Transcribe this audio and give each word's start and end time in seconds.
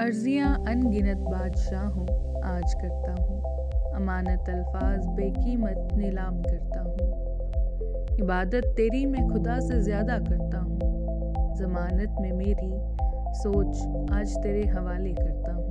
अर्जियाँ 0.00 0.54
अनगिनत 0.68 1.16
बादशाहों 1.16 2.04
आज 2.44 2.74
करता 2.74 3.12
हूँ। 3.12 3.92
अमानत 3.94 4.48
अल्फाज 4.48 5.06
बेकीमत 5.06 5.88
नीलाम 5.94 6.42
करता 6.42 6.80
हूँ। 6.80 8.16
इबादत 8.20 8.66
तेरी 8.76 9.06
मैं 9.06 9.28
खुदा 9.28 9.58
से 9.60 9.80
ज़्यादा 9.82 10.18
करता 10.18 10.58
हूँ। 10.58 11.54
ज़मानत 11.56 12.16
में 12.20 12.32
मेरी 12.32 12.70
सोच 13.32 14.12
आज 14.12 14.36
तेरे 14.36 14.66
हवाले 14.66 15.12
करता 15.12 15.52
हूँ। 15.52 15.70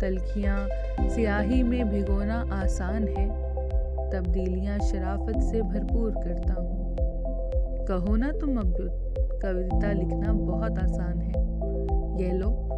तलखियाँ 0.00 0.68
सियाही 1.08 1.62
में 1.62 1.88
भिगोना 1.88 2.48
आसान 2.52 3.08
है। 3.08 3.28
तब्दीलियाँ 4.10 4.78
शराफत 4.78 5.40
से 5.40 5.62
भरपूर 5.62 6.10
करता 6.10 6.54
हूँ। 6.54 6.96
कहो 7.86 8.16
ना 8.16 8.32
तुम 8.32 8.60
अब्युत 8.60 9.14
कविता 9.42 9.92
लिखना 9.92 10.32
बहुत 10.32 10.78
आसान 10.78 11.20
है। 11.20 11.48
ये 12.24 12.32
लो। 12.32 12.70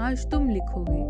आज 0.00 0.30
तुम 0.30 0.48
लिखोगे, 0.50 1.00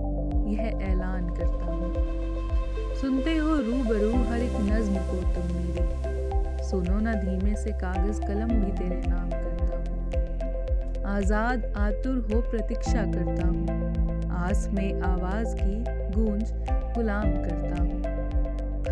यह 0.51 0.79
ऐलान 0.83 1.29
करता 1.29 1.65
हूँ। 1.65 2.95
सुनते 2.95 3.37
हो 3.37 3.57
रूबरू 3.57 4.25
हर 4.25 4.39
एक 4.39 4.57
नज्म 4.61 4.95
को 4.95 5.17
तुम 5.35 5.57
मेरे। 5.57 6.65
सुनो 6.65 6.99
ना 6.99 7.15
धीमे 7.15 7.57
से 7.57 7.73
कागज़ 7.73 8.21
कलम 8.21 8.49
भी 8.49 8.73
तेरे 8.73 9.03
नाम 9.07 9.31
करता 9.31 9.65
हूँ। 9.65 11.17
आज़ाद 11.17 11.73
आतुर 11.77 12.35
हो 12.35 12.41
प्रतीक्षा 12.41 13.03
करता 13.03 13.47
हूँ। 13.47 14.31
आस 14.31 14.69
में 14.73 15.01
आवाज़ 15.01 15.57
की 15.57 15.85
गूंज 16.17 16.53
गुलाम 16.95 17.33
करता 17.33 17.83
हूँ। 17.83 18.03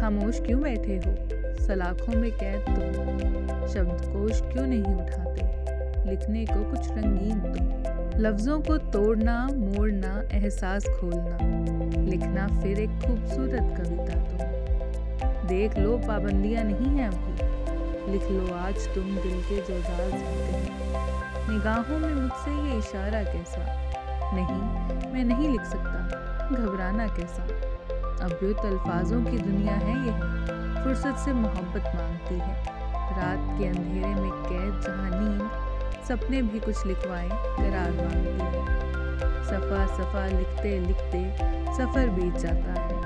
खामोश 0.01 0.41
क्यों 0.41 0.63
बैठे 0.63 0.97
हो? 0.97 1.17
सलाखों 1.67 2.17
में 2.17 2.31
कैद 2.33 2.61
तुम 2.61 3.69
शब्दकोश 3.69 4.43
क्यों 4.43 4.67
नहीं 4.67 4.95
उठाते? 4.95 5.41
लिखने 6.11 6.47
को 6.47 6.71
कुछ 6.71 6.91
रंगीन 6.91 7.41
तुम 7.41 8.08
लफ्ज़ों 8.21 8.61
को 8.61 8.79
तोड़ना, 8.79 9.49
मोड़ना, 9.53 10.23
एहसास 10.33 10.85
खोलना, 10.85 11.39
लिखना 12.03 12.61
फिर 12.61 12.81
एक 12.81 12.89
खूबसूरत 12.89 13.61
कविता 13.61 14.15
तो। 14.15 15.47
देख 15.47 15.79
लो, 15.79 15.99
पाबंदियाँ 15.99 16.65
नहीं 16.65 16.99
हैं 16.99 17.09
अभी। 17.09 18.13
लिख 18.13 18.23
लो, 18.23 18.55
आज 18.55 18.95
तुम 18.95 19.05
दिल 19.05 19.43
के 19.43 19.57
जो 19.57 19.79
राज 19.79 20.13
होते 20.13 20.57
हैं। 20.57 20.71
निगाहों 21.51 21.99
में 21.99 22.15
मुझसे 22.15 22.71
ये 22.71 22.79
इशारा 22.79 23.23
कैसा? 23.23 23.91
नहीं, 24.35 25.13
मैं 25.13 25.25
नहीं 25.25 25.49
लिख 25.49 25.63
सकता। 25.63 26.09
घबराना 26.53 27.09
कैसा? 27.09 27.43
अभ्युत 28.25 28.59
अल्फाजों 28.59 29.25
की 29.25 29.39
दुनिया 29.39 29.75
है 29.75 30.07
ये। 30.07 30.13
फुर्सत 30.85 31.17
से 31.25 31.33
मोहब्बत 31.33 31.83
मांगती 31.87 32.35
है। 32.35 32.65
रात 33.09 33.59
के 33.59 33.67
अंधेरे 33.67 34.15
में 34.15 34.31
कैद 34.31 34.83
जहाँ 34.83 35.11
नींद 35.13 35.68
सपने 36.09 36.43
भी 36.43 36.61
कुछ 36.61 36.87
लिखवाएँ, 36.87 37.29
करार 37.29 37.91
मांगती 37.91 38.45
है। 38.45 38.79
सफ़ा 39.45 39.87
सफ़ा 39.87 40.27
लिखते 40.27 40.79
लिखते 40.81 41.37
सफ़र 41.75 42.09
बीत 42.09 42.37
जाता 42.37 42.81
है। 42.81 42.99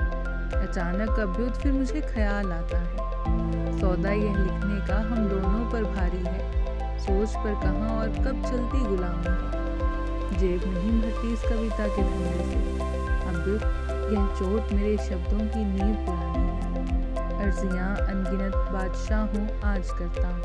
अचानक 0.67 1.19
अभ्युत 1.19 1.53
फिर 1.53 1.71
मुझे 1.71 2.01
ख्याल 2.01 2.51
आता 2.51 2.77
है। 2.77 3.79
सौदा 3.79 4.11
यह 4.11 4.37
लिखने 4.37 4.87
का 4.87 4.99
हम 4.99 5.27
दोनों 5.27 5.71
पर 5.71 5.83
भारी 5.83 6.17
है। 6.17 6.53
सोच 6.99 7.29
पर 7.29 7.53
कहाँ 7.53 7.99
और 7.99 8.09
कब 8.09 8.45
चलती 8.45 8.79
गुलामी 8.85 9.27
है। 9.27 9.63
जेब 10.37 10.61
नहीं 10.73 11.01
भरती 11.01 11.33
इस 11.33 11.41
कविता 11.41 11.87
के 11.87 12.03
धंधे 12.03 12.43
से। 12.43 12.79
अभ्युत, 13.27 13.63
यह 14.13 14.27
चोट 14.27 14.71
मेरे 14.71 14.97
शब्दों 14.97 15.39
की 15.39 15.65
नींव 15.65 16.05
पुरानी 16.05 16.39
है। 16.39 16.73
अर्जियाँ, 17.43 17.95
अनगिनत 17.95 18.55
बादशाह 18.55 19.21
हूँ 19.21 19.61
आज 19.61 19.89
करता 19.89 20.27
हूँ। 20.27 20.43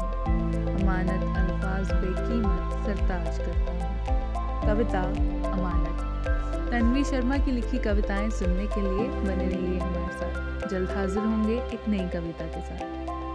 अमानत 0.81 1.58
अल्फाज 1.89 2.05
बेकीमत 2.05 2.87
सरताज 2.87 3.39
करता 3.39 3.73
हूँ। 3.73 4.67
कविता 4.67 5.01
अमानत। 5.51 5.99
तन्वी 6.71 7.05
शर्मा 7.05 7.39
की 7.39 7.51
लिखी 7.51 7.79
कविताएँ 7.79 8.31
सुनने 8.31 8.67
के 8.67 8.81
लिए 8.81 9.09
बने 9.09 9.49
रहिए 9.49 9.79
हमारे 9.79 10.13
साथ। 10.13 10.69
जल्द 10.69 10.91
हाजिर 10.91 11.23
होंगे 11.23 11.55
एक 11.55 11.89
नई 11.89 12.09
कविता 12.09 12.45
के 12.45 12.61
साथ। 12.61 13.08